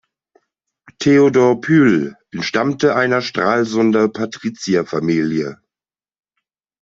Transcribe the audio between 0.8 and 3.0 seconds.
Theodor Pyl entstammte